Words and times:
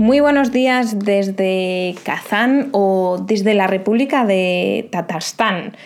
Muy 0.00 0.20
buenos 0.20 0.50
días 0.50 0.98
desde 0.98 1.94
Kazán 2.04 2.70
o 2.72 3.22
desde 3.22 3.52
la 3.52 3.66
República 3.66 4.24
de 4.24 4.88
Tatarstan 4.90 5.76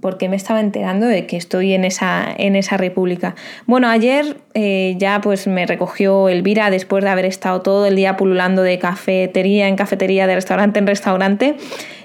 porque 0.00 0.28
me 0.28 0.36
estaba 0.36 0.60
enterando 0.60 1.06
de 1.06 1.24
que 1.26 1.38
estoy 1.38 1.72
en 1.72 1.84
esa, 1.84 2.26
en 2.36 2.56
esa 2.56 2.76
república. 2.76 3.36
Bueno, 3.66 3.88
ayer 3.88 4.36
eh, 4.52 4.96
ya 4.98 5.22
pues 5.22 5.46
me 5.46 5.64
recogió 5.64 6.28
Elvira 6.28 6.68
después 6.68 7.02
de 7.02 7.08
haber 7.08 7.24
estado 7.24 7.62
todo 7.62 7.86
el 7.86 7.96
día 7.96 8.16
pululando 8.18 8.60
de 8.60 8.78
cafetería 8.78 9.66
en 9.66 9.76
cafetería, 9.76 10.26
de 10.26 10.34
restaurante 10.34 10.78
en 10.78 10.86
restaurante. 10.86 11.56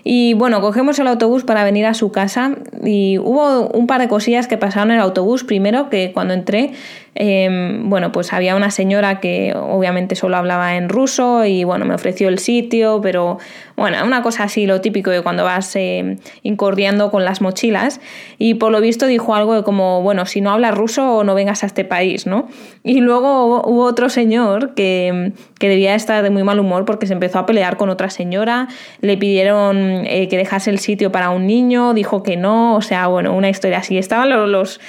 Y 0.06 0.34
bueno, 0.36 0.62
cogemos 0.62 0.98
el 1.00 1.08
autobús 1.08 1.44
para 1.44 1.66
venir 1.66 1.86
a 1.88 1.94
su 1.94 2.10
casa 2.10 2.56
y 2.86 3.18
hubo 3.18 3.68
un 3.68 3.86
par 3.86 4.00
de 4.00 4.08
cosillas 4.08 4.48
que 4.48 4.58
pasaron 4.58 4.92
en 4.92 4.96
el 4.96 5.02
autobús. 5.02 5.44
Primero, 5.44 5.90
que 5.90 6.14
cuando 6.14 6.34
entré, 6.34 6.72
em, 7.20 7.88
bueno, 7.90 8.12
pues 8.12 8.34
había 8.34 8.56
una 8.56 8.72
señora 8.72 9.20
que 9.20 9.54
obviamente 9.56 10.16
solo 10.16 10.38
hablaba 10.38 10.76
en 10.76 10.90
ruso 10.90 11.46
y 11.46 11.64
bueno, 11.64 11.86
me 11.86 11.94
ofreció 11.94 12.30
el 12.30 12.40
sitio, 12.40 13.00
pero 13.02 13.38
bueno, 13.76 14.04
una 14.04 14.24
cosa 14.24 14.46
así, 14.46 14.66
lo 14.66 14.82
típico 14.82 15.12
de 15.12 15.22
cuando 15.22 15.44
vas 15.44 15.76
eh, 15.76 16.18
incordiando 16.42 17.12
con 17.12 17.26
las 17.26 17.42
mochilas. 17.42 18.02
Y 18.38 18.56
por 18.56 18.72
lo 18.72 18.82
visto 18.82 19.06
dijo 19.06 19.36
algo 19.36 19.64
como, 19.64 20.02
bueno, 20.02 20.26
si 20.26 20.42
no 20.42 20.50
hablas 20.52 20.76
ruso 20.76 21.24
no 21.24 21.36
vengas 21.36 21.64
a 21.64 21.68
este 21.68 21.86
país, 21.86 22.26
¿no? 22.26 22.48
Y 22.84 23.02
luego 23.02 23.62
hubo, 23.68 23.84
otro 23.84 24.10
señor 24.10 24.74
que, 24.74 25.34
que 25.60 25.70
debía 25.70 25.96
estar 25.96 26.24
de 26.24 26.30
muy 26.30 26.44
mal 26.44 26.60
humor 26.60 26.86
porque 26.86 27.06
se 27.06 27.14
empezó 27.14 27.40
a 27.40 27.46
pelear 27.46 27.78
con 27.78 27.90
otra 27.90 28.10
señora, 28.10 28.68
le 29.02 29.18
pidieron 29.18 30.06
eh, 30.06 30.28
que 30.30 30.38
dejase 30.38 30.70
el 30.70 30.80
sitio 30.80 31.12
para 31.12 31.30
un 31.30 31.48
niño, 31.48 31.94
dijo 31.94 32.24
que 32.24 32.38
no, 32.38 32.76
o 32.76 32.82
sea, 32.82 33.08
bueno, 33.08 33.36
una 33.36 33.50
historia 33.50 33.80
así. 33.80 33.98
Estaban 33.98 34.30
los, 34.30 34.80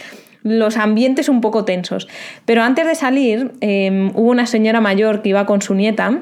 ambientes 0.76 1.28
un 1.28 1.40
poco 1.40 1.64
tensos. 1.64 2.08
Pero 2.44 2.62
antes 2.62 2.86
de 2.86 2.94
salir, 2.94 3.52
em, 3.60 4.10
hubo 4.14 4.30
una 4.30 4.46
señora 4.46 4.80
mayor 4.80 5.22
que 5.22 5.30
iba 5.30 5.46
con 5.46 5.62
su 5.62 5.74
nieta 5.74 6.20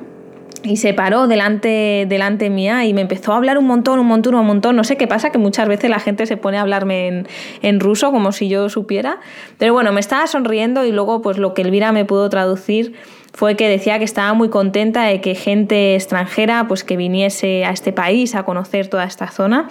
y 0.62 0.76
se 0.76 0.92
paró 0.92 1.28
delante, 1.28 2.06
delante 2.08 2.50
mía 2.50 2.84
y 2.84 2.92
me 2.92 3.02
empezó 3.02 3.32
a 3.32 3.36
hablar 3.36 3.58
un 3.58 3.66
montón, 3.66 3.98
un 4.00 4.06
montón, 4.06 4.34
un 4.34 4.46
montón. 4.46 4.76
No 4.76 4.84
sé 4.84 4.96
qué 4.96 5.06
pasa, 5.06 5.30
que 5.30 5.38
muchas 5.38 5.68
veces 5.68 5.88
la 5.90 6.00
gente 6.00 6.26
se 6.26 6.36
pone 6.36 6.58
a 6.58 6.62
hablarme 6.62 7.06
en, 7.06 7.28
en, 7.62 7.80
ruso 7.80 8.10
como 8.10 8.32
si 8.32 8.48
yo 8.48 8.68
supiera. 8.68 9.20
Pero 9.58 9.72
bueno, 9.72 9.92
me 9.92 10.00
estaba 10.00 10.26
sonriendo 10.26 10.84
y 10.84 10.92
luego 10.92 11.22
pues 11.22 11.38
lo 11.38 11.54
que 11.54 11.62
Elvira 11.62 11.92
me 11.92 12.04
pudo 12.04 12.28
traducir 12.28 12.94
fue 13.32 13.56
que 13.56 13.68
decía 13.68 13.98
que 13.98 14.04
estaba 14.04 14.32
muy 14.34 14.48
contenta 14.48 15.04
de 15.04 15.20
que 15.20 15.34
gente 15.34 15.94
extranjera 15.94 16.66
pues 16.66 16.84
que 16.84 16.96
viniese 16.96 17.64
a 17.64 17.70
este 17.70 17.92
país 17.92 18.34
a 18.34 18.44
conocer 18.44 18.88
toda 18.88 19.04
esta 19.04 19.28
zona. 19.28 19.68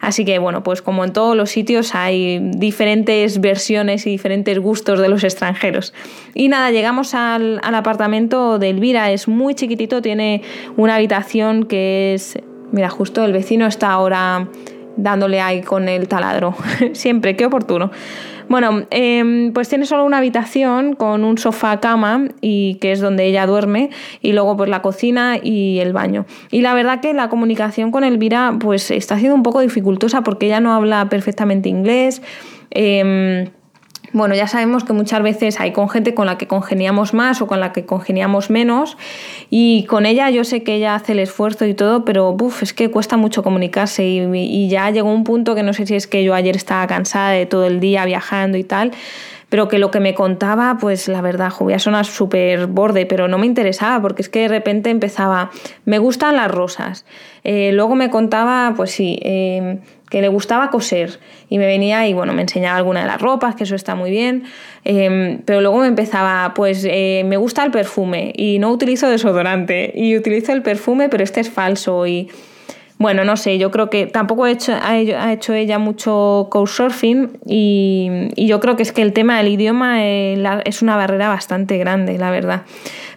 Así 0.00 0.24
que 0.24 0.38
bueno, 0.38 0.62
pues 0.62 0.82
como 0.82 1.04
en 1.04 1.12
todos 1.12 1.36
los 1.36 1.50
sitios 1.50 1.94
hay 1.94 2.40
diferentes 2.40 3.40
versiones 3.40 4.06
y 4.06 4.10
diferentes 4.10 4.58
gustos 4.58 4.98
de 5.00 5.08
los 5.08 5.24
extranjeros. 5.24 5.92
Y 6.34 6.48
nada, 6.48 6.70
llegamos 6.70 7.14
al, 7.14 7.60
al 7.62 7.74
apartamento 7.74 8.58
de 8.58 8.70
Elvira, 8.70 9.12
es 9.12 9.28
muy 9.28 9.54
chiquitito, 9.54 10.02
tiene 10.02 10.42
una 10.76 10.96
habitación 10.96 11.64
que 11.64 12.14
es... 12.14 12.38
Mira, 12.72 12.88
justo 12.88 13.24
el 13.24 13.32
vecino 13.32 13.66
está 13.66 13.90
ahora 13.92 14.48
dándole 14.96 15.40
ahí 15.40 15.62
con 15.62 15.88
el 15.88 16.08
taladro. 16.08 16.54
Siempre, 16.92 17.36
qué 17.36 17.46
oportuno. 17.46 17.90
Bueno, 18.52 18.86
em, 18.90 19.54
pues 19.54 19.70
tiene 19.70 19.86
solo 19.86 20.04
una 20.04 20.18
habitación 20.18 20.94
con 20.94 21.24
un 21.24 21.38
sofá 21.38 21.80
cama 21.80 22.28
y 22.42 22.74
que 22.82 22.92
es 22.92 23.00
donde 23.00 23.24
ella 23.24 23.46
duerme 23.46 23.88
y 24.20 24.34
luego 24.34 24.58
pues 24.58 24.68
la 24.68 24.82
cocina 24.82 25.38
y 25.42 25.78
el 25.78 25.94
baño. 25.94 26.26
Y 26.50 26.60
la 26.60 26.74
verdad 26.74 27.00
que 27.00 27.14
la 27.14 27.30
comunicación 27.30 27.90
con 27.90 28.04
Elvira 28.04 28.54
pues 28.60 28.90
está 28.90 29.18
siendo 29.18 29.36
un 29.36 29.42
poco 29.42 29.60
dificultosa 29.60 30.20
porque 30.20 30.44
ella 30.44 30.60
no 30.60 30.74
habla 30.74 31.08
perfectamente 31.08 31.70
inglés. 31.70 32.20
Em, 32.72 33.48
bueno, 34.12 34.34
ya 34.34 34.46
sabemos 34.46 34.84
que 34.84 34.92
muchas 34.92 35.22
veces 35.22 35.58
hay 35.60 35.72
con 35.72 35.88
gente 35.88 36.14
con 36.14 36.26
la 36.26 36.38
que 36.38 36.46
congeniamos 36.46 37.14
más 37.14 37.40
o 37.40 37.46
con 37.46 37.60
la 37.60 37.72
que 37.72 37.86
congeniamos 37.86 38.50
menos 38.50 38.96
y 39.50 39.84
con 39.84 40.06
ella 40.06 40.30
yo 40.30 40.44
sé 40.44 40.62
que 40.62 40.74
ella 40.74 40.94
hace 40.94 41.12
el 41.12 41.18
esfuerzo 41.18 41.64
y 41.64 41.74
todo, 41.74 42.04
pero 42.04 42.36
es 42.60 42.74
que 42.74 42.90
cuesta 42.90 43.16
mucho 43.16 43.42
comunicarse 43.42 44.04
y, 44.04 44.20
y 44.34 44.68
ya 44.68 44.90
llegó 44.90 45.12
un 45.12 45.24
punto 45.24 45.54
que 45.54 45.62
no 45.62 45.72
sé 45.72 45.86
si 45.86 45.94
es 45.94 46.06
que 46.06 46.24
yo 46.24 46.34
ayer 46.34 46.56
estaba 46.56 46.86
cansada 46.86 47.30
de 47.30 47.46
todo 47.46 47.66
el 47.66 47.80
día 47.80 48.04
viajando 48.04 48.58
y 48.58 48.64
tal, 48.64 48.92
pero 49.52 49.68
que 49.68 49.78
lo 49.78 49.90
que 49.90 50.00
me 50.00 50.14
contaba, 50.14 50.78
pues 50.80 51.08
la 51.08 51.20
verdad, 51.20 51.52
voy 51.60 51.74
a 51.74 51.78
sonar 51.78 52.06
súper 52.06 52.68
borde, 52.68 53.04
pero 53.04 53.28
no 53.28 53.36
me 53.36 53.44
interesaba, 53.44 54.00
porque 54.00 54.22
es 54.22 54.30
que 54.30 54.40
de 54.40 54.48
repente 54.48 54.88
empezaba, 54.88 55.50
me 55.84 55.98
gustan 55.98 56.36
las 56.36 56.50
rosas. 56.50 57.04
Eh, 57.44 57.70
luego 57.74 57.94
me 57.94 58.08
contaba, 58.08 58.72
pues 58.74 58.92
sí, 58.92 59.18
em, 59.20 59.80
que 60.08 60.22
le 60.22 60.28
gustaba 60.28 60.70
coser 60.70 61.20
y 61.50 61.58
me 61.58 61.66
venía 61.66 62.08
y 62.08 62.14
bueno, 62.14 62.32
me 62.32 62.40
enseñaba 62.40 62.78
alguna 62.78 63.02
de 63.02 63.08
las 63.08 63.20
ropas, 63.20 63.54
que 63.54 63.64
eso 63.64 63.74
está 63.74 63.94
muy 63.94 64.10
bien, 64.10 64.44
em, 64.84 65.42
pero 65.44 65.60
luego 65.60 65.80
me 65.80 65.88
empezaba, 65.88 66.54
pues 66.54 66.86
eh, 66.88 67.22
me 67.26 67.36
gusta 67.36 67.62
el 67.62 67.72
perfume 67.72 68.32
y 68.34 68.58
no 68.58 68.70
utilizo 68.70 69.06
desodorante 69.10 69.92
y 69.94 70.16
utilizo 70.16 70.54
el 70.54 70.62
perfume, 70.62 71.10
pero 71.10 71.24
este 71.24 71.40
es 71.40 71.50
falso 71.50 72.06
y 72.06 72.30
bueno, 73.02 73.24
no 73.24 73.36
sé, 73.36 73.58
yo 73.58 73.70
creo 73.70 73.90
que 73.90 74.06
tampoco 74.06 74.44
ha 74.44 74.50
hecho, 74.50 74.72
ha 74.74 75.32
hecho 75.32 75.52
ella 75.52 75.78
mucho 75.78 76.48
couchsurfing 76.50 77.38
y, 77.46 78.28
yo 78.36 78.60
creo 78.60 78.76
que 78.76 78.82
es 78.82 78.92
que 78.92 79.02
el 79.02 79.12
tema 79.12 79.38
del 79.38 79.48
idioma 79.48 80.04
eh, 80.04 80.42
es 80.64 80.82
una 80.82 80.96
barrera 80.96 81.28
bastante 81.28 81.78
grande, 81.78 82.16
la 82.16 82.30
verdad. 82.30 82.62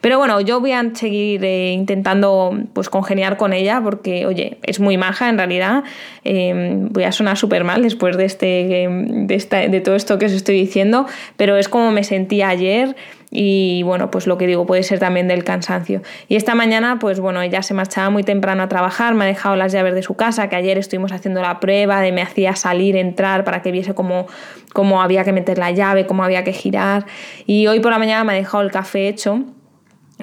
Pero 0.06 0.20
bueno, 0.20 0.40
yo 0.40 0.60
voy 0.60 0.72
a 0.72 0.84
seguir 0.94 1.44
eh, 1.44 1.72
intentando 1.72 2.56
pues 2.74 2.90
congeniar 2.90 3.38
con 3.38 3.54
ella 3.54 3.82
porque, 3.84 4.28
oye, 4.28 4.60
es 4.62 4.80
muy 4.80 4.98
maja 4.98 5.30
en 5.30 5.40
realidad. 5.40 5.84
Em, 6.24 6.90
voy 6.90 7.06
a 7.06 7.12
sonar 7.12 7.38
súper 7.38 7.64
mal 7.64 7.82
después 7.82 8.16
de, 8.16 8.26
este, 8.26 8.46
de, 8.46 9.68
de 9.68 9.82
todo 9.82 9.96
esto 9.96 10.20
que 10.20 10.28
os 10.28 10.32
estoy 10.32 10.60
diciendo, 10.60 11.08
pero 11.38 11.58
es 11.58 11.68
como 11.70 11.90
me 11.90 12.04
sentí 12.04 12.44
ayer 12.44 12.96
y 13.32 13.82
bueno, 13.82 14.12
pues 14.12 14.28
lo 14.28 14.38
que 14.38 14.46
digo 14.46 14.68
puede 14.68 14.84
ser 14.84 15.00
también 15.00 15.28
del 15.28 15.44
cansancio. 15.44 16.04
Y 16.28 16.36
esta 16.36 16.54
mañana, 16.54 17.00
pues 17.00 17.20
bueno, 17.20 17.42
ella 17.42 17.64
se 17.64 17.74
marchaba 17.74 18.12
muy 18.12 18.22
temprano 18.22 18.62
a 18.62 18.70
trabajar, 18.70 19.16
me 19.16 19.24
ha 19.24 19.28
dejado 19.28 19.56
las 19.56 19.72
llaves 19.72 19.96
de 19.96 20.04
su 20.04 20.14
casa, 20.14 20.50
que 20.50 20.56
ayer 20.56 20.78
estuvimos 20.78 21.14
haciendo 21.14 21.42
la 21.42 21.60
prueba 21.60 22.00
de 22.02 22.12
me 22.12 22.22
hacía 22.22 22.56
salir, 22.56 22.96
entrar 22.96 23.44
para 23.44 23.64
que 23.64 23.72
viese 23.72 23.96
cómo, 23.96 24.28
cómo 24.72 25.02
había 25.02 25.24
que 25.24 25.34
meter 25.34 25.58
la 25.58 25.72
llave, 25.72 26.06
cómo 26.06 26.24
había 26.24 26.44
que 26.44 26.54
girar. 26.54 27.08
Y 27.48 27.66
hoy 27.66 27.80
por 27.80 27.92
la 27.92 27.98
mañana 27.98 28.24
me 28.24 28.34
ha 28.34 28.36
dejado 28.36 28.62
el 28.62 28.70
café 28.70 29.08
hecho 29.08 29.46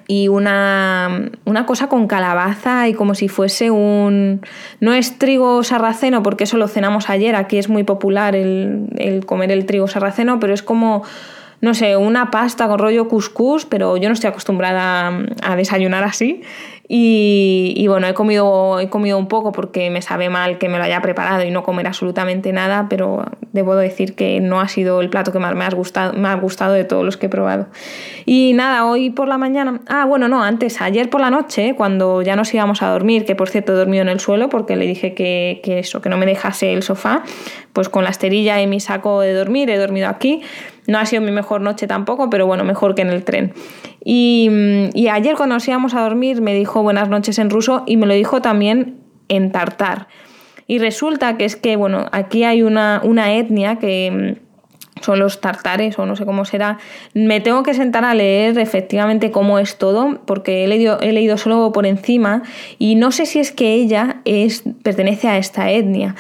y 0.06 0.28
una, 0.28 1.30
una, 1.44 1.66
cosa 1.66 1.88
con 1.88 2.06
calabaza 2.06 2.88
y 2.88 2.94
como 2.94 3.14
si 3.14 3.28
fuese 3.28 3.70
un... 3.70 4.40
No 4.80 4.92
es 4.92 5.18
trigo 5.18 5.62
sarraceno 5.62 6.22
porque 6.22 6.44
eso 6.44 6.56
lo 6.56 6.68
cenamos 6.68 7.10
ayer, 7.10 7.34
aquí 7.36 7.58
es 7.58 7.68
muy 7.68 7.84
popular 7.84 8.34
el, 8.34 9.22
comer 9.26 9.52
el 9.52 9.66
trigo 9.66 9.88
sarraceno, 9.88 10.40
pero 10.40 10.54
es 10.54 10.62
como 10.62 11.02
no 11.60 11.74
sé, 11.74 11.96
una 11.96 12.32
pasta 12.32 12.66
con 12.66 12.80
rollo 12.80 13.06
couscous, 13.06 13.66
pero 13.66 13.96
yo 13.96 14.08
no 14.08 14.14
estoy 14.14 14.30
acostumbrada 14.30 15.16
a 15.44 15.54
desayunar 15.54 16.02
así. 16.02 16.42
Y, 16.94 17.86
bueno, 17.88 18.06
he 18.06 18.12
comido, 18.12 18.78
he 18.78 18.90
comido 18.90 19.16
un 19.16 19.26
poco 19.26 19.50
porque 19.50 19.88
me 19.88 20.02
sabe 20.02 20.28
mal 20.28 20.58
que 20.58 20.68
me 20.68 20.76
lo 20.76 20.84
haya 20.84 21.00
preparado 21.00 21.42
y 21.42 21.50
no 21.50 21.62
comer 21.62 21.86
absolutamente 21.86 22.52
nada, 22.52 22.86
pero 22.90 23.24
debo 23.54 23.74
decir 23.76 24.14
que 24.14 24.40
no 24.40 24.60
ha 24.60 24.68
sido 24.68 25.00
el 25.00 25.08
plato 25.08 25.32
que 25.32 25.38
más 25.38 25.54
me 25.54 25.66
gustado, 25.70 26.12
me 26.12 26.28
ha 26.28 26.34
gustado 26.34 26.74
de 26.74 26.84
todos 26.84 27.02
los 27.02 27.16
que 27.16 27.26
he 27.26 27.28
probado. 27.30 27.64
Y 28.26 28.52
nada, 28.52 28.84
hoy 28.84 29.08
por 29.08 29.26
la 29.26 29.38
mañana, 29.38 29.80
ah, 29.86 30.04
bueno, 30.04 30.28
no, 30.28 30.44
antes, 30.44 30.82
ayer 30.82 31.08
por 31.08 31.22
la 31.22 31.30
noche, 31.30 31.74
cuando 31.78 32.20
ya 32.20 32.36
nos 32.36 32.52
íbamos 32.52 32.82
a 32.82 32.90
dormir, 32.90 33.24
que 33.24 33.34
por 33.34 33.48
cierto 33.48 33.72
he 33.72 33.76
dormido 33.76 34.02
en 34.02 34.10
el 34.10 34.20
suelo 34.20 34.50
porque 34.50 34.76
le 34.76 34.86
dije 34.86 35.14
que, 35.14 35.62
que 35.64 35.78
eso, 35.78 36.02
que 36.02 36.10
no 36.10 36.18
me 36.18 36.26
dejase 36.26 36.74
el 36.74 36.82
sofá, 36.82 37.22
pues 37.72 37.88
con 37.88 38.04
la 38.04 38.10
esterilla 38.10 38.60
y 38.60 38.66
mi 38.66 38.80
saco 38.80 39.22
de 39.22 39.32
dormir 39.32 39.70
he 39.70 39.78
dormido 39.78 40.08
aquí. 40.08 40.42
No 40.86 40.98
ha 40.98 41.06
sido 41.06 41.22
mi 41.22 41.30
mejor 41.30 41.62
noche 41.62 41.86
tampoco, 41.86 42.28
pero 42.28 42.46
bueno, 42.46 42.64
mejor 42.64 42.94
que 42.94 43.02
en 43.02 43.08
el 43.08 43.24
tren. 43.24 43.54
Y, 44.04 44.50
ayer 45.10 45.36
cuando 45.36 45.54
nos 45.56 45.68
íbamos 45.68 45.94
a 45.94 46.00
dormir 46.00 46.40
me 46.40 46.54
dijo 46.54 46.82
buenas 46.82 47.08
noches 47.08 47.38
en 47.38 47.50
ruso 47.50 47.84
y 47.86 47.96
me 47.96 48.06
lo 48.06 48.14
dijo 48.14 48.42
también 48.42 48.98
en 49.28 49.52
tartar. 49.52 50.08
Y 50.66 50.78
resulta 50.78 51.36
que 51.36 51.44
es 51.44 51.56
que, 51.56 51.76
bueno, 51.76 52.06
aquí 52.12 52.44
hay 52.44 52.62
una, 52.62 53.00
una 53.04 53.34
etnia 53.34 53.76
que 53.76 54.38
mm, 54.40 55.02
son 55.02 55.18
los 55.18 55.40
tartares 55.40 55.98
o 55.98 56.06
no 56.06 56.16
sé 56.16 56.24
cómo 56.24 56.44
será. 56.44 56.78
Me 57.14 57.40
tengo 57.40 57.62
que 57.62 57.74
sentar 57.74 58.04
a 58.04 58.14
leer 58.14 58.58
efectivamente 58.58 59.30
cómo 59.30 59.58
es 59.58 59.76
todo, 59.76 60.20
porque 60.24 60.64
he 60.64 60.68
leído, 60.68 60.98
he 61.00 61.12
leído 61.12 61.36
solo 61.36 61.72
por 61.72 61.86
encima 61.86 62.42
y 62.78 62.94
no 62.94 63.12
sé 63.12 63.26
si 63.26 63.38
es 63.38 63.52
que 63.52 63.74
ella 63.74 64.20
es, 64.24 64.64
pertenece 64.82 65.28
a 65.28 65.38
esta 65.38 65.70
etnia 65.70 66.14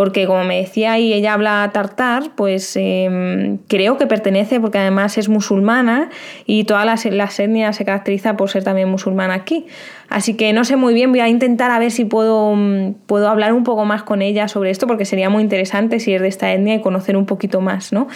porque 0.00 0.26
como 0.26 0.44
me 0.44 0.56
decía 0.56 0.98
y 0.98 1.12
ella 1.12 1.34
habla 1.34 1.68
tartar, 1.74 2.30
pues 2.34 2.74
em, 2.74 3.58
creo 3.68 3.98
que 3.98 4.06
pertenece, 4.06 4.58
porque 4.58 4.78
además 4.78 5.18
es 5.18 5.28
musulmana 5.28 6.08
y 6.46 6.64
todas 6.64 6.86
las, 6.86 7.04
las 7.04 7.38
etnias 7.38 7.76
se 7.76 7.84
caracteriza 7.84 8.34
por 8.34 8.48
ser 8.48 8.64
también 8.64 8.88
musulmana 8.88 9.34
aquí. 9.34 9.66
Así 10.08 10.38
que 10.38 10.54
no 10.54 10.64
sé 10.64 10.76
muy 10.76 10.94
bien, 10.94 11.10
voy 11.10 11.20
a 11.20 11.28
intentar 11.28 11.70
a 11.70 11.78
ver 11.78 11.90
si 11.90 12.06
puedo, 12.06 12.54
mm, 12.56 12.94
puedo 13.04 13.28
hablar 13.28 13.52
un 13.52 13.62
poco 13.62 13.84
más 13.84 14.02
con 14.02 14.22
ella 14.22 14.48
sobre 14.48 14.70
esto, 14.70 14.86
porque 14.86 15.04
sería 15.04 15.28
muy 15.28 15.42
interesante 15.42 16.00
si 16.00 16.14
es 16.14 16.22
de 16.22 16.28
esta 16.28 16.50
etnia 16.50 16.76
y 16.76 16.80
conocer 16.80 17.14
un 17.18 17.26
poquito 17.26 17.60
más, 17.60 17.92
¿no? 17.92 18.08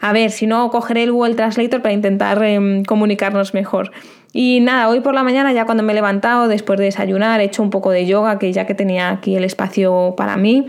A 0.00 0.12
ver, 0.12 0.32
si 0.32 0.48
no, 0.48 0.70
cogeré 0.70 1.04
el 1.04 1.12
Google 1.12 1.36
Translator 1.36 1.82
para 1.82 1.92
intentar 1.92 2.42
em, 2.42 2.84
comunicarnos 2.84 3.54
mejor. 3.54 3.92
Y 4.38 4.60
nada, 4.60 4.90
hoy 4.90 5.00
por 5.00 5.14
la 5.14 5.22
mañana 5.22 5.54
ya 5.54 5.64
cuando 5.64 5.82
me 5.82 5.92
he 5.92 5.94
levantado, 5.94 6.46
después 6.46 6.78
de 6.78 6.84
desayunar, 6.84 7.40
he 7.40 7.44
hecho 7.44 7.62
un 7.62 7.70
poco 7.70 7.90
de 7.90 8.04
yoga, 8.04 8.38
que 8.38 8.52
ya 8.52 8.66
que 8.66 8.74
tenía 8.74 9.08
aquí 9.08 9.34
el 9.34 9.44
espacio 9.44 10.12
para 10.14 10.36
mí, 10.36 10.66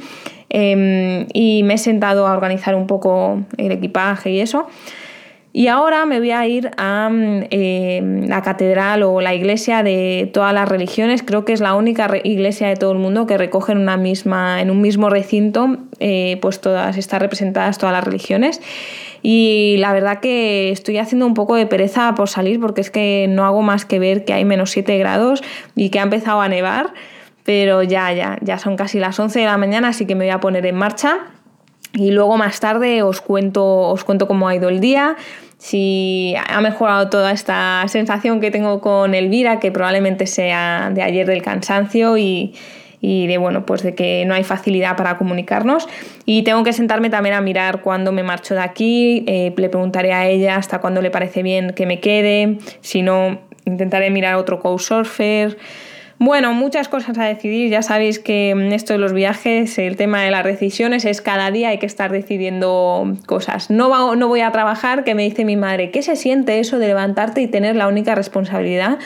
em, 0.48 1.28
y 1.34 1.64
me 1.64 1.74
he 1.74 1.78
sentado 1.78 2.28
a 2.28 2.32
organizar 2.32 2.76
un 2.76 2.88
poco 2.88 3.42
el 3.58 3.74
equipaje 3.74 4.32
y 4.32 4.40
eso. 4.40 4.68
Y 5.58 5.70
ahora 5.70 6.06
me 6.06 6.20
voy 6.20 6.30
a 6.30 6.46
ir 6.46 6.70
a 6.78 7.10
eh, 7.50 8.24
la 8.28 8.44
catedral 8.44 9.02
o 9.02 9.22
la 9.22 9.34
iglesia 9.34 9.82
de 9.82 10.30
todas 10.32 10.54
las 10.54 10.70
religiones. 10.70 11.24
Creo 11.24 11.46
que 11.46 11.54
es 11.54 11.62
la 11.62 11.74
única 11.74 12.12
iglesia 12.24 12.68
de 12.68 12.76
todo 12.76 12.92
el 12.92 13.00
mundo 13.00 13.26
que 13.26 13.40
recoge 13.40 13.72
en, 13.72 13.80
una 13.80 13.98
misma, 13.98 14.62
en 14.62 14.70
un 14.70 14.82
mismo 14.82 15.10
recinto 15.10 15.78
eh, 16.00 16.38
pues 16.44 16.62
todas 16.62 16.96
están 16.96 17.22
representadas 17.22 17.80
todas 17.80 17.92
las 17.92 18.04
religiones. 18.04 18.62
Y 19.24 19.78
la 19.80 19.94
verdad 19.94 20.20
que 20.20 20.70
estoy 20.70 21.00
haciendo 21.00 21.26
un 21.26 21.34
poco 21.34 21.56
de 21.56 21.66
pereza 21.66 22.14
por 22.14 22.30
salir 22.30 22.60
porque 22.60 22.82
es 22.82 22.92
que 22.92 23.26
no 23.28 23.44
hago 23.44 23.64
más 23.64 23.84
que 23.84 23.98
ver 23.98 24.26
que 24.26 24.34
hay 24.34 24.46
menos 24.46 24.70
7 24.70 24.96
grados 25.00 25.44
y 25.76 25.90
que 25.90 26.00
ha 26.00 26.04
empezado 26.04 26.40
a 26.40 26.50
nevar. 26.50 26.94
Pero 27.46 27.82
ya, 27.82 28.14
ya, 28.14 28.38
ya 28.44 28.60
son 28.60 28.76
casi 28.76 29.00
las 29.00 29.20
11 29.20 29.40
de 29.40 29.46
la 29.46 29.58
mañana, 29.58 29.88
así 29.88 30.06
que 30.06 30.14
me 30.14 30.26
voy 30.26 30.34
a 30.34 30.40
poner 30.40 30.68
en 30.68 30.76
marcha. 30.76 31.18
Y 31.94 32.12
luego 32.12 32.38
más 32.38 32.60
tarde 32.60 33.02
os 33.02 33.22
cuento, 33.22 33.66
os 33.66 34.04
cuento 34.04 34.28
cómo 34.28 34.48
ha 34.48 34.56
ido 34.56 34.70
el 34.70 34.80
día, 34.80 35.16
si 35.58 36.36
ha 36.50 36.62
mejorado 36.62 37.10
toda 37.10 37.32
esta 37.32 37.84
sensación 37.88 38.40
que 38.40 38.52
tengo 38.52 38.80
con 38.80 39.16
Elvira, 39.16 39.60
que 39.60 39.72
probablemente 39.72 40.28
sea 40.28 40.92
de 40.94 41.02
ayer 41.02 41.26
del 41.26 41.42
cansancio 41.42 42.18
y, 42.18 42.54
de 43.02 43.38
bueno, 43.40 43.66
pues 43.66 43.82
de 43.82 43.96
que 43.96 44.24
no 44.26 44.34
hay 44.34 44.44
facilidad 44.44 44.96
para 44.96 45.18
comunicarnos. 45.18 45.88
Y 46.26 46.44
tengo 46.44 46.64
que 46.64 46.74
sentarme 46.74 47.10
también 47.10 47.36
a 47.36 47.42
mirar 47.42 47.82
cuándo 47.82 48.12
me 48.12 48.24
marcho 48.24 48.54
de 48.54 48.62
aquí, 48.62 49.24
eh, 49.28 49.54
le 49.56 49.70
preguntaré 49.70 50.14
a 50.14 50.28
ella 50.28 50.58
hasta 50.58 50.80
cuándo 50.80 51.02
le 51.02 51.10
parece 51.10 51.42
bien 51.42 51.74
que 51.76 51.86
me 51.86 52.00
quede, 52.00 52.60
si 52.82 53.02
no, 53.02 53.40
intentaré 53.66 54.10
mirar 54.12 54.36
otro 54.36 54.60
couchsurfer. 54.60 55.58
Bueno, 56.20 56.52
muchas 56.54 56.88
cosas 56.88 57.18
a 57.20 57.26
decidir. 57.26 57.70
Ya 57.70 57.84
sabéis 57.84 58.18
que 58.18 58.56
esto 58.74 58.94
de 58.94 59.00
los 59.00 59.14
viajes, 59.14 59.78
el 59.78 59.98
tema 59.98 60.24
de 60.24 60.32
las 60.32 60.44
decisiones 60.44 61.06
es 61.06 61.22
cada 61.22 61.52
día 61.52 61.70
hay 61.70 61.78
que 61.78 61.86
estar 61.86 62.12
decidiendo 62.12 63.14
cosas. 63.28 63.70
No, 63.70 64.16
no 64.16 64.28
voy 64.28 64.42
a 64.42 64.52
trabajar, 64.52 65.04
que 65.04 65.14
me 65.14 65.24
dice 65.24 65.46
mi 65.46 65.58
madre, 65.58 65.92
¿qué 65.92 66.02
se 66.02 66.16
siente 66.16 66.60
eso 66.60 66.80
de 66.80 66.88
levantarte 66.88 67.42
y 67.42 67.48
tener 67.48 67.76
la 67.76 67.88
única 67.88 68.16
responsabilidad 68.16 68.98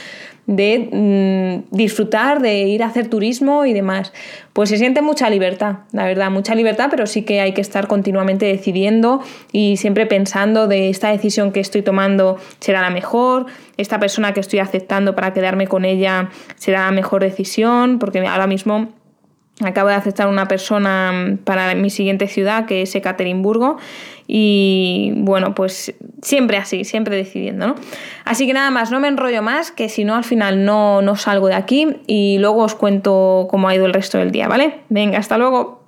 de 0.51 1.63
mm, 1.71 1.75
disfrutar, 1.75 2.41
de 2.41 2.63
ir 2.63 2.83
a 2.83 2.87
hacer 2.87 3.07
turismo 3.07 3.65
y 3.65 3.73
demás. 3.73 4.13
Pues 4.53 4.69
se 4.69 4.77
siente 4.77 5.01
mucha 5.01 5.29
libertad, 5.29 5.77
la 5.91 6.05
verdad, 6.05 6.29
mucha 6.29 6.55
libertad, 6.55 6.87
pero 6.91 7.07
sí 7.07 7.23
que 7.23 7.39
hay 7.39 7.53
que 7.53 7.61
estar 7.61 7.87
continuamente 7.87 8.45
decidiendo 8.45 9.21
y 9.51 9.77
siempre 9.77 10.05
pensando 10.05 10.67
de 10.67 10.89
esta 10.89 11.09
decisión 11.09 11.51
que 11.51 11.61
estoy 11.61 11.81
tomando 11.81 12.37
será 12.59 12.81
la 12.81 12.89
mejor, 12.89 13.45
esta 13.77 13.99
persona 13.99 14.33
que 14.33 14.41
estoy 14.41 14.59
aceptando 14.59 15.15
para 15.15 15.33
quedarme 15.33 15.67
con 15.67 15.85
ella 15.85 16.29
será 16.55 16.85
la 16.85 16.91
mejor 16.91 17.21
decisión, 17.21 17.97
porque 17.97 18.19
ahora 18.19 18.47
mismo 18.47 18.89
Acabo 19.63 19.89
de 19.89 19.95
aceptar 19.95 20.27
una 20.27 20.47
persona 20.47 21.11
mm, 21.11 21.37
para 21.37 21.73
mi 21.75 21.89
siguiente 21.89 22.27
ciudad, 22.27 22.65
que 22.65 22.81
es 22.81 22.95
Ekaterimburgo. 22.95 23.77
Y 24.27 25.11
bueno, 25.17 25.53
pues 25.55 25.93
siempre 26.21 26.57
así, 26.57 26.85
siempre 26.85 27.17
decidiendo, 27.17 27.67
¿no? 27.67 27.75
Así 28.23 28.47
que 28.47 28.53
nada 28.53 28.71
más, 28.71 28.89
no 28.89 28.99
me 28.99 29.09
enrollo 29.09 29.41
más, 29.41 29.71
que 29.71 29.89
si 29.89 30.05
no 30.05 30.15
al 30.15 30.23
final 30.23 30.63
no, 30.63 31.01
no 31.01 31.15
salgo 31.17 31.47
de 31.47 31.55
aquí 31.55 31.97
y 32.07 32.37
luego 32.37 32.63
os 32.63 32.75
cuento 32.75 33.47
cómo 33.49 33.67
ha 33.67 33.75
ido 33.75 33.85
el 33.85 33.93
resto 33.93 34.19
del 34.19 34.31
día, 34.31 34.47
¿vale? 34.47 34.81
Venga, 34.89 35.19
hasta 35.19 35.37
luego. 35.37 35.80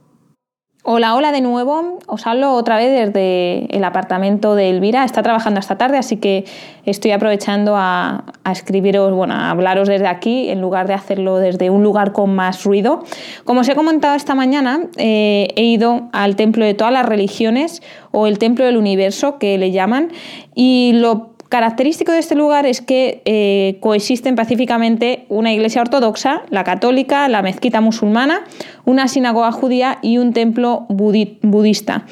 Hola, 0.86 1.16
hola 1.16 1.32
de 1.32 1.40
nuevo. 1.40 1.98
Os 2.08 2.28
hablo 2.28 2.52
otra 2.56 2.76
vez 2.76 2.92
desde 2.92 3.74
el 3.74 3.86
apartamento 3.86 4.54
de 4.54 4.70
Elvira. 4.70 5.06
Está 5.06 5.24
trabajando 5.24 5.62
esta 5.62 5.78
tarde, 5.78 5.98
así 5.98 6.18
que 6.18 6.44
estoy 6.86 7.12
aprovechando 7.12 7.76
a, 7.78 8.26
escribiros, 8.52 9.14
bueno, 9.14 9.34
a 9.34 9.50
hablaros 9.50 9.88
desde 9.88 10.08
aquí 10.08 10.50
en 10.50 10.60
lugar 10.60 10.88
de 10.88 10.94
hacerlo 10.94 11.38
desde 11.38 11.70
un 11.70 11.84
lugar 11.84 12.12
con 12.12 12.36
más 12.36 12.66
ruido. 12.66 13.06
Como 13.46 13.62
os 13.62 13.70
he 13.70 13.76
comentado 13.76 14.16
esta 14.16 14.36
mañana, 14.36 14.82
eh, 14.98 15.48
he 15.56 15.64
ido 15.64 16.10
al 16.12 16.36
templo 16.36 16.66
de 16.66 16.74
todas 16.74 16.92
las 16.92 17.06
religiones 17.06 17.82
o 18.12 18.28
el 18.28 18.38
templo 18.38 18.66
del 18.66 18.76
universo 18.76 19.40
que 19.40 19.58
le 19.58 19.72
llaman 19.72 20.12
y 20.54 20.92
lo 20.96 21.33
característico 21.54 22.12
de 22.12 22.18
este 22.18 22.34
lugar 22.34 22.66
es 22.66 22.82
que 22.82 23.22
eh, 23.26 23.78
coexisten 23.80 24.34
pacíficamente 24.34 25.26
una 25.30 25.54
iglesia 25.54 25.82
ortodoxa, 25.82 26.42
la 26.50 26.64
católica, 26.64 27.28
la 27.28 27.44
mezquita 27.44 27.80
musulmana, 27.80 28.42
una 28.86 29.08
sinagoga 29.08 29.52
judía 29.52 30.00
y 30.02 30.18
un 30.18 30.34
templo 30.34 30.88
budista. 30.90 32.08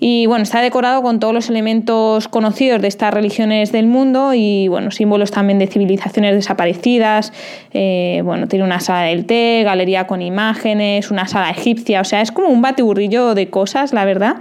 Y 0.00 0.24
bueno, 0.24 0.44
está 0.44 0.62
decorado 0.62 1.02
con 1.02 1.20
todos 1.20 1.34
los 1.34 1.50
elementos 1.50 2.28
conocidos 2.28 2.80
de 2.80 2.88
estas 2.88 3.12
religiones 3.12 3.70
del 3.70 3.86
mundo 3.86 4.32
y 4.32 4.68
bueno, 4.68 4.90
símbolos 4.90 5.30
también 5.30 5.58
de 5.58 5.66
civilizaciones 5.66 6.34
desaparecidas. 6.34 7.34
Eh, 7.74 8.22
bueno, 8.24 8.48
tiene 8.48 8.64
una 8.64 8.80
sala 8.80 9.02
del 9.08 9.26
té, 9.26 9.60
galería 9.62 10.06
con 10.06 10.22
imágenes, 10.22 11.10
una 11.10 11.28
sala 11.28 11.50
egipcia, 11.50 12.00
o 12.00 12.04
sea, 12.04 12.22
es 12.22 12.32
como 12.32 12.48
un 12.48 12.62
batiburrillo 12.62 13.34
de 13.34 13.50
cosas, 13.50 13.92
la 13.92 14.06
verdad. 14.06 14.36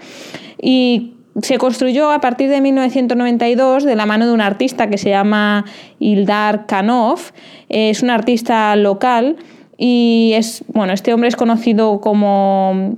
Y 0.61 1.14
se 1.41 1.57
construyó 1.57 2.11
a 2.11 2.19
partir 2.19 2.49
de 2.49 2.61
1992 2.61 3.83
de 3.83 3.95
la 3.95 4.05
mano 4.05 4.25
de 4.25 4.33
un 4.33 4.41
artista 4.41 4.89
que 4.89 4.97
se 4.97 5.09
llama 5.09 5.65
Ildar 5.99 6.65
Kanov. 6.65 7.19
Es 7.67 8.03
un 8.03 8.09
artista 8.09 8.75
local 8.75 9.37
y 9.77 10.31
es, 10.35 10.63
bueno, 10.73 10.93
este 10.93 11.13
hombre 11.13 11.27
es 11.27 11.35
conocido 11.35 11.99
como 11.99 12.95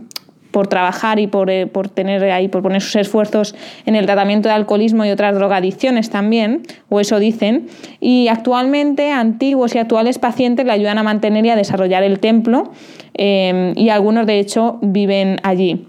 por 0.51 0.67
trabajar 0.67 1.19
y 1.19 1.27
por, 1.27 1.49
eh, 1.49 1.67
por, 1.67 1.89
tener 1.89 2.23
ahí, 2.25 2.47
por 2.47 2.63
poner 2.63 2.81
sus 2.81 2.95
esfuerzos 2.95 3.53
en 3.85 3.95
el 3.95 4.05
tratamiento 4.05 4.49
de 4.49 4.55
alcoholismo 4.55 5.05
y 5.05 5.09
otras 5.09 5.35
drogadicciones 5.35 6.09
también, 6.09 6.63
o 6.89 6.99
eso 6.99 7.19
dicen. 7.19 7.67
Y 7.99 8.27
actualmente 8.27 9.11
antiguos 9.11 9.75
y 9.75 9.79
actuales 9.79 10.19
pacientes 10.19 10.65
le 10.65 10.71
ayudan 10.71 10.97
a 10.97 11.03
mantener 11.03 11.45
y 11.45 11.49
a 11.49 11.55
desarrollar 11.55 12.03
el 12.03 12.19
templo 12.19 12.71
eh, 13.15 13.73
y 13.75 13.89
algunos 13.89 14.25
de 14.25 14.39
hecho 14.39 14.79
viven 14.81 15.37
allí. 15.43 15.87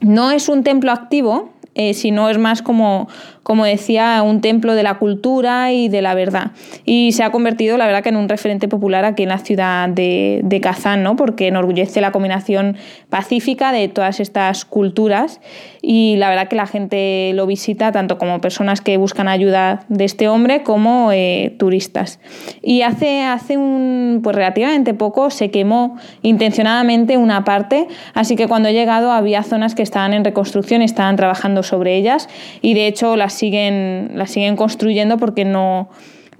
No 0.00 0.30
es 0.30 0.48
un 0.48 0.62
templo 0.62 0.92
activo, 0.92 1.50
eh, 1.76 1.92
sino 1.92 2.30
es 2.30 2.38
más 2.38 2.62
como, 2.62 3.08
como 3.46 3.64
decía, 3.64 4.24
un 4.24 4.40
templo 4.40 4.74
de 4.74 4.82
la 4.82 4.94
cultura 4.94 5.72
y 5.72 5.88
de 5.88 6.02
la 6.02 6.14
verdad. 6.14 6.50
Y 6.84 7.12
se 7.12 7.22
ha 7.22 7.30
convertido, 7.30 7.76
la 7.76 7.86
verdad, 7.86 8.02
que 8.02 8.08
en 8.08 8.16
un 8.16 8.28
referente 8.28 8.66
popular 8.66 9.04
aquí 9.04 9.22
en 9.22 9.28
la 9.28 9.38
ciudad 9.38 9.88
de, 9.88 10.40
de 10.42 10.60
Kazán, 10.60 11.04
¿no? 11.04 11.14
porque 11.14 11.46
enorgullece 11.46 12.00
la 12.00 12.10
combinación 12.10 12.76
pacífica 13.08 13.70
de 13.70 13.86
todas 13.86 14.18
estas 14.18 14.64
culturas 14.64 15.40
y 15.80 16.16
la 16.16 16.28
verdad 16.28 16.48
que 16.48 16.56
la 16.56 16.66
gente 16.66 17.30
lo 17.34 17.46
visita 17.46 17.92
tanto 17.92 18.18
como 18.18 18.40
personas 18.40 18.80
que 18.80 18.96
buscan 18.96 19.28
ayuda 19.28 19.84
de 19.88 20.04
este 20.04 20.26
hombre 20.26 20.64
como 20.64 21.12
eh, 21.12 21.54
turistas. 21.56 22.18
Y 22.62 22.82
hace, 22.82 23.22
hace 23.22 23.56
un, 23.56 24.22
pues 24.24 24.34
relativamente 24.34 24.92
poco 24.92 25.30
se 25.30 25.52
quemó 25.52 25.96
intencionadamente 26.22 27.16
una 27.16 27.44
parte, 27.44 27.86
así 28.12 28.34
que 28.34 28.48
cuando 28.48 28.68
he 28.68 28.72
llegado 28.72 29.12
había 29.12 29.44
zonas 29.44 29.76
que 29.76 29.84
estaban 29.84 30.14
en 30.14 30.24
reconstrucción, 30.24 30.82
estaban 30.82 31.14
trabajando 31.14 31.62
sobre 31.62 31.94
ellas 31.94 32.28
y 32.60 32.74
de 32.74 32.88
hecho 32.88 33.14
las 33.14 33.35
siguen, 33.36 34.12
las 34.14 34.30
siguen 34.30 34.56
construyendo 34.56 35.16
porque 35.18 35.44
no, 35.44 35.88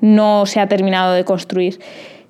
no 0.00 0.46
se 0.46 0.60
ha 0.60 0.68
terminado 0.68 1.12
de 1.12 1.24
construir. 1.24 1.78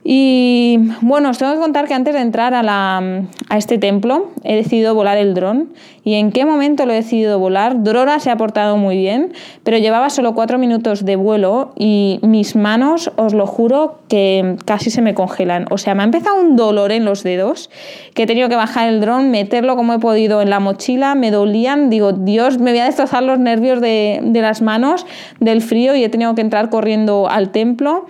Y 0.09 0.79
bueno, 1.01 1.31
os 1.31 1.39
tengo 1.39 1.53
que 1.55 1.59
contar 1.59 1.89
que 1.89 1.95
antes 1.95 2.15
de 2.15 2.21
entrar 2.21 2.55
a, 2.55 2.63
la, 2.63 3.25
a 3.49 3.59
este 3.59 3.77
templo 3.77 4.31
he 4.45 4.55
decidido 4.55 4.95
volar 4.95 5.19
el 5.19 5.35
dron. 5.35 5.71
¿Y 6.05 6.15
en 6.15 6.31
qué 6.31 6.45
momento 6.45 6.87
lo 6.87 6.93
he 6.93 6.95
decidido 6.95 7.41
volar? 7.41 7.83
Drora 7.83 8.21
se 8.21 8.31
ha 8.31 8.37
portado 8.37 8.77
muy 8.77 8.97
bien, 8.97 9.33
pero 9.65 9.79
llevaba 9.79 10.09
solo 10.09 10.33
cuatro 10.33 10.59
minutos 10.59 11.05
de 11.05 11.17
vuelo 11.17 11.73
y 11.75 12.21
mis 12.23 12.55
manos, 12.55 13.11
os 13.17 13.35
lo 13.35 13.49
juro, 13.49 13.99
que 14.07 14.55
casi 14.65 14.91
se 14.91 15.03
me 15.03 15.15
congelan. 15.15 15.67
O 15.73 15.79
sea, 15.79 15.97
me 15.97 16.03
ha 16.03 16.05
empezado 16.05 16.41
un 16.41 16.55
dolor 16.55 16.93
en 16.93 17.05
los 17.05 17.25
dedos, 17.25 17.69
que 18.15 18.23
he 18.23 18.27
tenido 18.27 18.49
que 18.49 18.55
bajar 18.55 18.89
el 18.89 19.01
dron, 19.01 19.33
meterlo 19.33 19.75
como 19.75 19.95
he 19.95 19.99
podido 19.99 20.41
en 20.41 20.51
la 20.51 20.61
mochila, 20.61 21.17
me 21.17 21.33
dolían, 21.33 21.91
digo, 21.91 22.13
Dios, 22.13 22.61
me 22.61 22.71
voy 22.71 22.79
a 22.79 22.85
destrozar 22.85 23.25
los 23.25 23.41
nervios 23.41 23.81
de, 23.81 24.21
de 24.23 24.41
las 24.41 24.63
manos 24.63 25.05
del 25.41 25.63
frío 25.63 25.97
y 25.97 26.05
he 26.05 26.09
tenido 26.09 26.37
que 26.37 26.43
entrar 26.43 26.71
corriendo 26.71 27.29
al 27.29 27.51
templo 27.51 28.07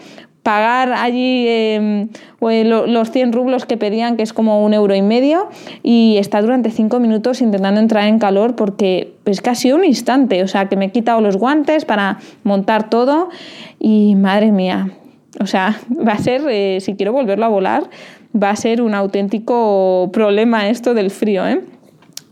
pagar 0.46 0.92
allí 0.92 1.48
em, 1.48 2.08
los 2.40 3.10
100 3.10 3.32
rublos 3.32 3.66
que 3.66 3.76
pedían, 3.76 4.16
que 4.16 4.22
es 4.22 4.32
como 4.32 4.64
un 4.64 4.74
euro 4.74 4.94
y 4.94 5.02
medio, 5.02 5.48
y 5.82 6.18
estar 6.18 6.40
durante 6.40 6.70
5 6.70 7.00
minutos 7.00 7.40
intentando 7.40 7.80
entrar 7.80 8.06
en 8.06 8.20
calor 8.20 8.54
porque 8.54 9.12
es 9.24 9.40
casi 9.40 9.72
un 9.72 9.84
instante, 9.84 10.44
o 10.44 10.46
sea, 10.46 10.68
que 10.68 10.76
me 10.76 10.84
he 10.84 10.92
quitado 10.92 11.20
los 11.20 11.36
guantes 11.36 11.84
para 11.84 12.18
montar 12.44 12.88
todo 12.90 13.28
y 13.80 14.14
madre 14.14 14.52
mía, 14.52 14.90
o 15.40 15.48
sea, 15.48 15.80
va 16.06 16.12
a 16.12 16.18
ser, 16.18 16.42
eh, 16.48 16.78
si 16.80 16.94
quiero 16.94 17.12
volverlo 17.12 17.44
a 17.44 17.48
volar, 17.48 17.82
va 18.40 18.50
a 18.50 18.56
ser 18.56 18.82
un 18.82 18.94
auténtico 18.94 20.10
problema 20.12 20.68
esto 20.68 20.94
del 20.94 21.10
frío, 21.10 21.44
¿eh? 21.44 21.60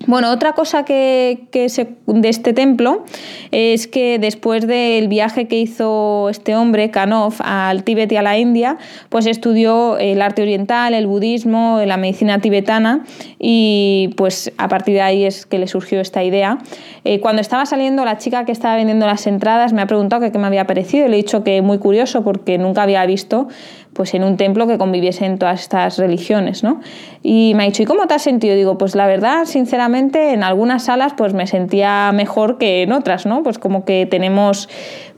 Bueno, 0.06 0.30
otra 0.30 0.52
cosa 0.52 0.84
que, 0.84 1.46
de 1.50 2.28
este 2.28 2.52
templo 2.52 3.04
es 3.50 3.88
que 3.88 4.18
después 4.18 4.66
del 4.66 5.08
viaje 5.08 5.49
que 5.49 5.58
hizo 5.58 6.28
este 6.28 6.54
hombre, 6.56 6.90
Kanov, 6.90 7.34
al 7.38 7.84
Tíbet 7.84 8.12
y 8.12 8.16
a 8.16 8.23
la 8.23 8.38
India, 8.38 8.76
pues 9.08 9.26
estudió 9.26 9.96
el 9.96 10.20
arte 10.20 10.42
oriental, 10.42 10.92
el 10.92 11.06
budismo, 11.06 11.80
la 11.87 11.96
medicina 11.96 12.38
tibetana 12.38 13.04
y 13.38 14.11
pues 14.16 14.52
a 14.58 14.68
partir 14.68 14.94
de 14.94 15.02
ahí 15.02 15.25
es 15.25 15.46
que 15.46 15.58
le 15.58 15.68
surgió 15.68 16.00
esta 16.00 16.23
idea. 16.23 16.58
Eh, 17.04 17.20
cuando 17.20 17.40
estaba 17.40 17.64
saliendo, 17.64 18.04
la 18.04 18.18
chica 18.18 18.44
que 18.44 18.52
estaba 18.52 18.76
vendiendo 18.76 19.06
las 19.06 19.26
entradas 19.26 19.73
me 19.73 19.80
ha 19.80 19.87
preguntado 19.87 20.30
qué 20.30 20.38
me 20.38 20.46
había 20.46 20.66
parecido 20.66 21.06
y 21.06 21.08
le 21.08 21.14
he 21.14 21.23
dicho 21.23 21.44
que 21.44 21.62
muy 21.62 21.78
curioso 21.78 22.23
porque 22.25 22.58
nunca 22.58 22.82
había 22.82 23.04
visto 23.06 23.49
pues 23.94 24.12
en 24.14 24.24
un 24.24 24.36
templo 24.36 24.66
que 24.66 24.76
conviviesen 24.76 25.38
todas 25.38 25.60
estas 25.60 25.98
religiones, 25.98 26.62
¿no? 26.62 26.80
Y 27.22 27.52
me 27.56 27.62
ha 27.62 27.66
dicho, 27.66 27.82
¿y 27.82 27.86
cómo 27.86 28.06
te 28.06 28.14
has 28.14 28.22
sentido? 28.22 28.54
Digo, 28.54 28.76
pues 28.76 28.94
la 28.94 29.06
verdad, 29.06 29.44
sinceramente, 29.46 30.32
en 30.32 30.42
algunas 30.42 30.84
salas 30.84 31.14
pues 31.16 31.32
me 31.32 31.46
sentía 31.46 32.10
mejor 32.12 32.58
que 32.58 32.82
en 32.82 32.92
otras, 32.92 33.24
¿no? 33.24 33.42
Pues 33.42 33.58
como 33.58 33.84
que 33.84 34.06
tenemos 34.06 34.68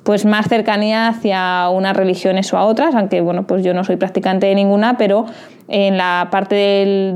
pues 0.07 0.25
más 0.25 0.47
cercanía 0.49 1.09
hacia 1.09 1.69
unas 1.69 1.97
religiones 1.97 2.53
o 2.53 2.59
a 2.59 2.65
otras, 2.65 2.95
aunque 2.95 3.21
bueno, 3.21 3.45
pues 3.49 3.65
yo 3.65 3.75
no 3.75 3.83
soy 3.83 3.97
practicante 3.97 4.47
de 4.47 4.55
ninguna, 4.55 4.97
pero 4.97 5.27
en 5.67 5.97
la 5.97 6.29
parte 6.31 6.55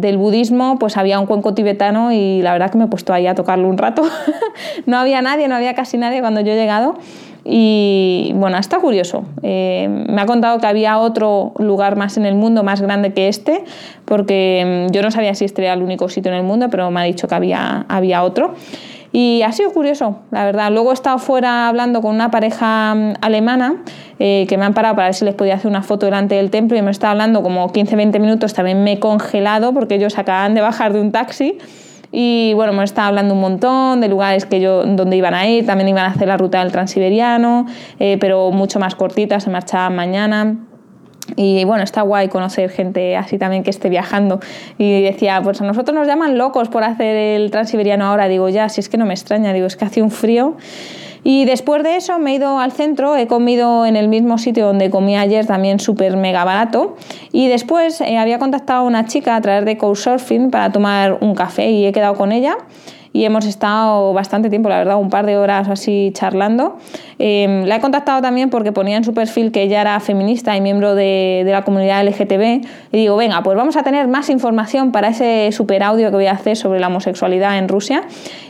del, 0.01 0.17
budismo 0.19 0.77
pues 0.81 0.97
había 0.97 1.21
un 1.21 1.27
cuenco 1.27 1.55
tibetano 1.55 2.11
y 2.11 2.43
la 2.43 2.53
verdad 2.53 2.71
que 2.71 2.79
me 2.79 2.85
he 2.85 2.89
puesto 2.89 3.13
ahí 3.13 3.29
a 3.29 3.37
tocarlo 3.37 3.69
un 3.69 3.79
rato. 3.79 4.03
no 4.87 4.99
había 4.99 5.23
nadie, 5.23 5.47
no 5.47 5.55
había 5.55 5.75
casi 5.75 5.99
nadie 5.99 6.21
cuando 6.21 6.41
yo 6.41 6.53
he 6.53 6.57
llegado 6.57 6.99
y 7.45 8.33
bueno, 8.35 8.59
está 8.59 8.79
curioso. 8.79 9.25
Eh, 9.43 9.89
me 10.09 10.21
ha 10.21 10.27
contado 10.27 10.59
que 10.59 10.67
había 10.67 10.99
otro 10.99 11.53
lugar 11.59 11.97
más 11.97 12.17
en 12.17 12.27
el 12.27 12.35
mundo, 12.35 12.63
más 12.63 12.81
grande 12.81 13.13
que 13.13 13.29
este, 13.29 13.65
porque 14.05 14.87
mm, 14.89 14.93
yo 14.93 15.03
no 15.03 15.11
sabía 15.11 15.35
si 15.35 15.45
este 15.45 15.63
era 15.63 15.75
el 15.75 15.83
único 15.83 16.09
sitio 16.09 16.31
en 16.33 16.39
el 16.39 16.45
mundo, 16.45 16.69
pero 16.71 16.91
me 16.91 17.01
ha 17.01 17.05
dicho 17.05 17.29
que 17.29 17.35
había, 17.35 17.87
había 17.89 18.23
otro. 18.23 18.55
Y 19.13 19.43
ha 19.43 19.51
sido 19.51 19.73
curioso, 19.73 20.21
la 20.31 20.45
verdad. 20.45 20.71
Luego 20.71 20.91
he 20.93 20.95
estado 20.95 21.19
fuera 21.19 21.67
hablando 21.67 22.01
con 22.01 22.15
una 22.15 22.31
pareja 22.31 22.95
mm, 22.95 23.15
alemana 23.21 23.83
eh, 24.19 24.47
que 24.49 24.57
me 24.57 24.65
han 24.65 24.75
parado 24.75 24.95
para 24.95 25.09
ver 25.09 25.15
si 25.15 25.25
les 25.25 25.35
podía 25.35 25.55
hacer 25.55 25.69
una 25.69 25.83
foto 25.83 26.07
delante 26.07 26.37
del 26.37 26.51
templo 26.51 26.77
y 26.77 26.83
me 26.83 26.91
estaba 26.91 27.13
hablando 27.13 27.43
como 27.43 27.73
15-20 27.73 28.21
minutos. 28.21 28.55
También 28.55 28.85
me 28.85 28.93
he 28.93 28.99
congelado 29.01 29.73
porque 29.73 29.97
ellos 29.97 30.19
acaban 30.19 30.55
de 30.55 30.61
bajar 30.61 30.93
de 30.93 31.01
un 31.01 31.11
taxi 31.11 31.59
y 32.13 32.53
bueno, 32.55 32.73
me 32.73 32.85
estaba 32.85 33.09
hablando 33.09 33.35
un 33.35 33.41
montón 33.41 34.01
de 34.01 34.09
lugares 34.09 34.47
que 34.47 34.61
yo, 34.61 34.85
donde 34.85 35.17
iban 35.17 35.35
a 35.35 35.49
ir, 35.49 35.67
también 35.67 35.89
iban 35.89 36.05
a 36.05 36.09
hacer 36.09 36.29
la 36.29 36.37
ruta 36.37 36.61
del 36.61 36.73
Transiberiano, 36.73 37.67
eh, 37.99 38.17
pero 38.21 38.51
mucho 38.51 38.81
más 38.81 38.95
cortita, 38.95 39.39
se 39.41 39.51
marchaban 39.51 39.95
mañana. 39.95 40.57
Y 41.43 41.65
bueno, 41.65 41.83
está 41.83 42.03
guay 42.03 42.29
conocer 42.29 42.69
gente 42.69 43.17
así 43.17 43.39
también 43.39 43.63
que 43.63 43.71
esté 43.71 43.89
viajando. 43.89 44.41
Y 44.77 45.01
decía, 45.01 45.41
pues 45.43 45.59
a 45.63 45.65
nosotros 45.65 45.95
nos 45.95 46.07
llaman 46.07 46.37
locos 46.37 46.69
por 46.69 46.85
hacer 46.85 47.17
el 47.17 47.51
transiberiano 47.51 48.05
ahora. 48.05 48.29
Digo, 48.29 48.51
ya, 48.51 48.69
si 48.69 48.81
es 48.81 48.91
que 48.91 48.99
no 48.99 49.07
me 49.07 49.15
extraña, 49.15 49.55
digo, 49.55 49.67
es 49.67 49.75
que 49.75 49.87
hace 49.87 50.03
un 50.03 50.11
frío. 50.11 50.59
Y 51.25 51.47
después 51.47 51.83
de 51.83 51.97
eso 51.97 52.19
me 52.19 52.33
he 52.33 52.35
ido 52.35 52.59
al 52.59 52.73
centro, 52.73 53.17
he 53.17 53.27
comido 53.27 53.87
en 53.87 53.97
el 53.97 54.09
mismo 54.09 54.37
sitio 54.37 54.67
donde 54.67 54.91
comí 54.91 55.17
ayer, 55.17 55.47
también 55.47 55.81
súper 55.81 56.19
mega 56.19 56.45
barato. 56.45 56.97
Y 57.33 57.49
después 57.49 58.03
eh, 58.03 58.19
había 58.19 58.39
contactado 58.39 58.81
a 58.81 58.83
una 58.83 59.07
chica 59.07 59.35
a 59.35 59.41
través 59.41 59.65
de 59.65 59.79
Couchsurfing 59.79 60.51
para 60.51 60.73
tomar 60.73 61.17
un 61.23 61.35
café 61.35 61.71
y 61.71 61.87
he 61.87 61.93
quedado 61.93 62.17
con 62.17 62.33
ella 62.33 62.59
y 63.13 63.25
hemos 63.25 63.45
estado 63.47 64.13
bastante 64.13 64.51
tiempo, 64.51 64.69
la 64.69 64.79
verdad, 64.79 64.97
un 64.97 65.11
par 65.11 65.27
de 65.27 65.37
horas 65.37 65.69
así 65.69 66.11
charlando. 66.15 66.79
Em, 67.19 67.65
la 67.65 67.77
he 67.77 67.81
contactado 67.81 68.23
también 68.23 68.51
porque 68.51 68.73
ponía 68.73 68.97
en 68.97 69.05
su 69.05 69.13
perfil 69.13 69.53
que 69.53 69.63
ella 69.63 69.81
era 69.81 70.01
feminista 70.01 70.57
y 70.57 70.61
miembro 70.61 70.95
de, 70.95 71.43
de, 71.45 71.53
la 71.53 71.63
comunidad 71.63 72.05
LGTB 72.07 72.67
y 72.93 72.97
digo, 72.97 73.17
venga, 73.17 73.43
pues 73.43 73.57
vamos 73.57 73.77
a 73.77 73.83
tener 73.83 74.09
más 74.09 74.31
información 74.31 74.93
para 74.93 75.09
ese 75.09 75.51
super 75.53 75.83
audio 75.83 76.11
que 76.11 76.17
voy 76.17 76.27
a 76.27 76.33
hacer 76.33 76.57
sobre 76.57 76.81
la 76.81 76.87
homosexualidad 76.87 77.59
en 77.59 77.69
Rusia 77.69 78.05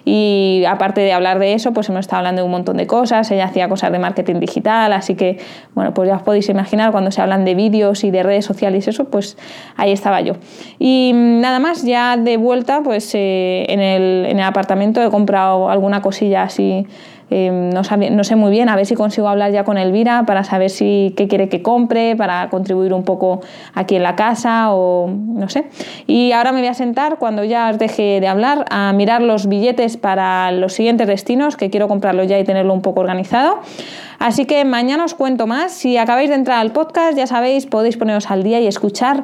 y 0.05 0.65
aparte 0.69 1.01
de 1.01 1.13
hablar 1.13 1.39
de 1.39 1.55
eso, 1.55 1.73
pues 1.73 1.89
hemos 1.89 2.01
estado 2.01 2.19
hablando 2.19 2.43
de 2.43 2.47
un 2.47 2.53
montón 2.53 2.77
de 2.77 2.87
cosas, 2.87 3.31
ella 3.31 3.45
hacía 3.45 3.69
cosas 3.69 3.93
de 3.93 3.99
marketing 3.99 4.41
digital, 4.41 4.93
así 4.93 5.15
que, 5.15 5.39
bueno, 5.75 5.93
pues 5.95 6.09
ya 6.09 6.17
os 6.17 6.23
podéis 6.23 6.49
imaginar 6.49 6.93
cuando 6.93 7.11
se 7.11 7.21
hablan 7.21 7.45
de 7.45 7.55
vídeos 7.55 8.05
y 8.05 8.11
de 8.11 8.23
redes 8.23 8.45
sociales 8.45 8.89
eso, 8.89 9.05
pues 9.05 9.37
ahí 9.77 9.93
estaba 9.93 10.21
yo. 10.21 10.35
Y 10.79 11.13
nada 11.15 11.59
más, 11.59 11.83
ya 11.85 12.17
de 12.17 12.37
vuelta, 12.37 12.81
pues 12.83 13.15
eh, 13.15 13.67
en, 13.69 13.81
el, 13.81 14.27
en 14.27 14.39
el 14.39 14.45
apartamento 14.51 15.03
he 15.03 15.11
comprado 15.11 15.71
alguna 15.71 16.03
cosilla 16.03 16.43
así 16.43 16.87
Em, 17.31 17.71
no, 17.71 17.83
no, 18.11 18.25
sé 18.25 18.35
muy 18.35 18.51
bien, 18.51 18.69
a 18.69 18.77
ver 18.77 18.87
si 18.87 18.97
consigo 18.97 19.29
hablar 19.29 19.53
ya 19.53 19.63
con 19.63 19.79
Elvira 19.79 20.25
para 20.27 20.43
saber 20.43 20.69
si 20.69 21.15
qué 21.17 21.29
quiere 21.29 21.49
que 21.49 21.63
compre, 21.63 22.17
para 22.17 22.51
contribuir 22.51 22.93
un 22.93 23.05
poco 23.05 23.41
aquí 23.73 23.95
en 23.95 24.03
la 24.03 24.17
casa 24.17 24.73
o 24.73 25.09
no 25.09 25.49
sé. 25.49 25.67
Y 26.09 26.33
ahora 26.33 26.51
me 26.51 26.59
voy 26.59 26.67
a 26.67 26.75
sentar 26.75 27.19
cuando 27.19 27.45
ya 27.45 27.71
os 27.71 27.79
deje 27.79 28.21
de 28.21 28.27
hablar 28.27 28.65
a 28.71 28.93
mirar 28.93 29.23
los 29.23 29.47
billetes 29.47 29.97
para 29.97 30.51
los 30.51 30.73
siguientes 30.73 31.07
destinos, 31.07 31.57
que 31.57 31.71
quiero 31.71 31.87
comprarlos 31.87 32.27
ya 32.27 32.37
y 32.37 32.43
tenerlo 32.43 32.75
un 32.75 32.83
poco 32.83 33.01
organizado. 33.01 33.61
Así 34.19 34.45
que 34.45 34.65
mañana 34.65 35.05
os 35.05 35.15
cuento 35.15 35.47
más. 35.47 35.71
Si 35.71 35.97
acabáis 35.97 36.31
de 36.31 36.35
entrar 36.35 36.59
al 36.59 36.73
podcast, 36.73 37.17
ya 37.17 37.29
sabéis, 37.29 37.67
podéis 37.67 37.97
poneros 37.97 38.29
al 38.31 38.43
día 38.43 38.61
y 38.61 38.67
escuchar 38.67 39.23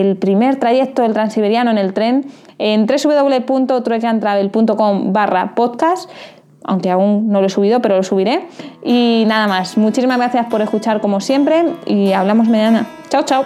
el 0.00 0.16
primer 0.16 0.56
trayecto 0.56 1.02
del 1.02 1.12
Transiberiano 1.12 1.70
en 1.70 1.78
el 1.78 1.94
tren 1.94 2.26
en 2.58 2.86
www.truecantravel.com 2.86 5.12
barra 5.12 5.54
podcast 5.54 6.10
aunque 6.64 6.90
aún 6.90 7.28
no 7.28 7.40
lo 7.40 7.46
he 7.46 7.50
subido, 7.50 7.80
pero 7.80 7.96
lo 7.96 8.02
subiré. 8.02 8.46
Y 8.82 9.24
nada 9.26 9.46
más, 9.46 9.76
muchísimas 9.76 10.16
gracias 10.16 10.46
por 10.46 10.62
escuchar 10.62 11.00
como 11.00 11.20
siempre 11.20 11.66
y 11.86 12.12
hablamos 12.12 12.48
mañana. 12.48 12.86
Chao, 13.10 13.24
chao. 13.24 13.44